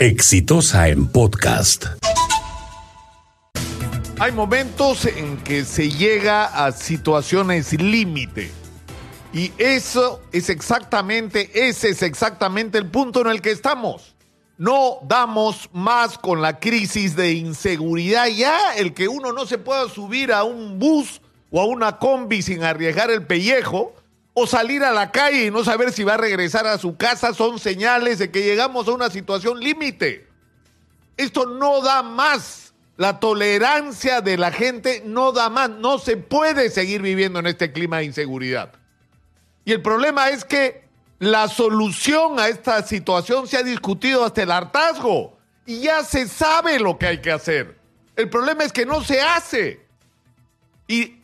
[0.00, 1.84] Exitosa en podcast.
[4.18, 8.50] Hay momentos en que se llega a situaciones límite.
[9.32, 14.16] Y eso es exactamente, ese es exactamente el punto en el que estamos.
[14.58, 18.26] No damos más con la crisis de inseguridad.
[18.26, 21.20] Ya el que uno no se pueda subir a un bus
[21.52, 23.94] o a una combi sin arriesgar el pellejo,
[24.34, 27.32] o salir a la calle y no saber si va a regresar a su casa,
[27.32, 30.26] son señales de que llegamos a una situación límite.
[31.16, 32.74] Esto no da más.
[32.96, 35.70] La tolerancia de la gente no da más.
[35.70, 38.72] No se puede seguir viviendo en este clima de inseguridad.
[39.64, 40.84] Y el problema es que
[41.20, 45.38] la solución a esta situación se ha discutido hasta el hartazgo.
[45.64, 47.78] Y ya se sabe lo que hay que hacer.
[48.16, 49.86] El problema es que no se hace.
[50.86, 51.23] Y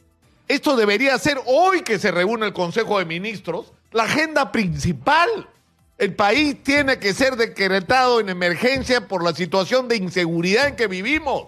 [0.50, 5.48] esto debería ser hoy que se reúne el Consejo de Ministros, la agenda principal.
[5.96, 10.88] El país tiene que ser decretado en emergencia por la situación de inseguridad en que
[10.88, 11.44] vivimos.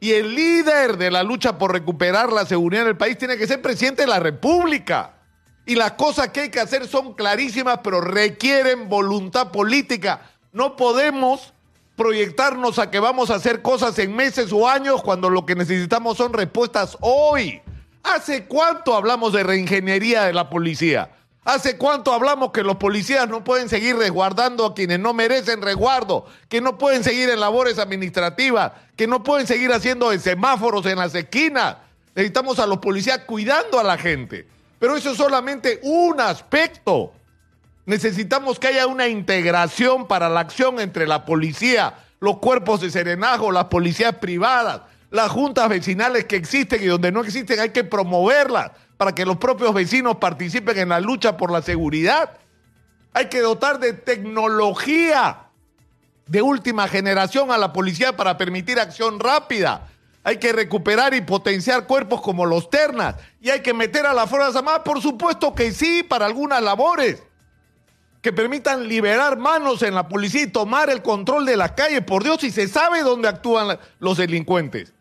[0.00, 3.46] Y el líder de la lucha por recuperar la seguridad en el país tiene que
[3.46, 5.16] ser presidente de la República.
[5.66, 10.22] Y las cosas que hay que hacer son clarísimas, pero requieren voluntad política.
[10.52, 11.52] No podemos
[11.96, 16.16] proyectarnos a que vamos a hacer cosas en meses o años cuando lo que necesitamos
[16.16, 17.60] son respuestas hoy.
[18.02, 21.10] ¿Hace cuánto hablamos de reingeniería de la policía?
[21.44, 26.26] ¿Hace cuánto hablamos que los policías no pueden seguir resguardando a quienes no merecen resguardo?
[26.48, 31.14] Que no pueden seguir en labores administrativas, que no pueden seguir haciendo semáforos en las
[31.14, 31.78] esquinas.
[32.14, 34.46] Necesitamos a los policías cuidando a la gente.
[34.78, 37.12] Pero eso es solamente un aspecto.
[37.86, 43.50] Necesitamos que haya una integración para la acción entre la policía, los cuerpos de serenajo,
[43.50, 44.82] las policías privadas,
[45.12, 49.36] las juntas vecinales que existen y donde no existen hay que promoverlas para que los
[49.36, 52.38] propios vecinos participen en la lucha por la seguridad.
[53.12, 55.50] Hay que dotar de tecnología
[56.26, 59.86] de última generación a la policía para permitir acción rápida.
[60.24, 63.16] Hay que recuperar y potenciar cuerpos como los ternas.
[63.42, 67.22] Y hay que meter a las Fuerzas Armadas, por supuesto que sí, para algunas labores.
[68.22, 72.02] Que permitan liberar manos en la policía y tomar el control de las calles.
[72.02, 74.94] Por Dios, si se sabe dónde actúan los delincuentes.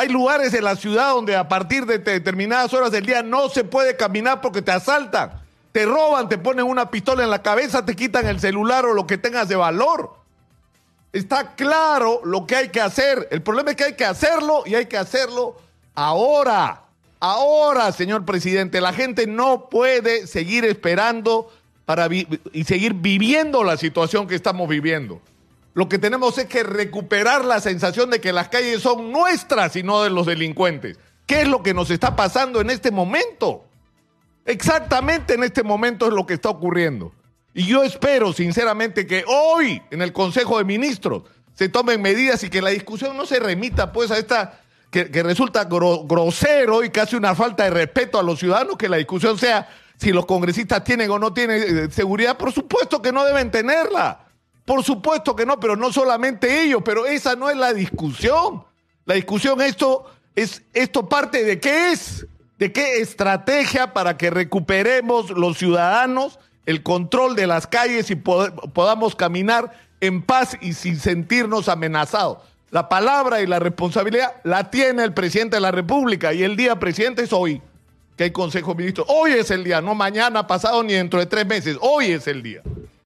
[0.00, 3.64] Hay lugares en la ciudad donde a partir de determinadas horas del día no se
[3.64, 5.32] puede caminar porque te asaltan,
[5.72, 9.06] te roban, te ponen una pistola en la cabeza, te quitan el celular o lo
[9.06, 10.14] que tengas de valor.
[11.12, 13.28] Está claro lo que hay que hacer.
[13.30, 15.58] El problema es que hay que hacerlo y hay que hacerlo
[15.94, 16.84] ahora.
[17.20, 21.52] Ahora, señor presidente, la gente no puede seguir esperando
[21.84, 25.20] para y seguir viviendo la situación que estamos viviendo.
[25.74, 29.82] Lo que tenemos es que recuperar la sensación de que las calles son nuestras y
[29.82, 30.98] no de los delincuentes.
[31.26, 33.64] ¿Qué es lo que nos está pasando en este momento?
[34.44, 37.12] Exactamente en este momento es lo que está ocurriendo.
[37.54, 41.22] Y yo espero sinceramente que hoy en el Consejo de Ministros
[41.54, 44.60] se tomen medidas y que la discusión no se remita pues a esta
[44.90, 49.38] que, resulta grosero y casi una falta de respeto a los ciudadanos, que la discusión
[49.38, 52.36] sea si los congresistas tienen o no tienen eh, seguridad.
[52.36, 54.29] Por supuesto que no deben tenerla.
[54.70, 58.62] Por supuesto que no, pero no solamente ellos, pero esa no es la discusión.
[59.04, 60.04] La discusión esto
[60.36, 62.24] es esto parte de qué es,
[62.56, 69.16] de qué estrategia para que recuperemos los ciudadanos el control de las calles y podamos
[69.16, 72.38] caminar en paz y sin sentirnos amenazados.
[72.70, 76.78] La palabra y la responsabilidad la tiene el presidente de la República y el día
[76.78, 77.60] presidente es hoy,
[78.16, 79.08] que hay Consejo de Ministros.
[79.10, 81.76] Hoy es el día, no mañana, pasado ni dentro de tres meses.
[81.80, 82.62] Hoy es el día.